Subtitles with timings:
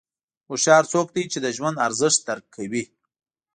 [0.47, 2.83] هوښیار څوک دی چې د ژوند ارزښت درک کوي.